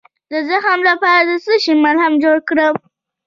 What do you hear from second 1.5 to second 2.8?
شي ملهم جوړ کړم؟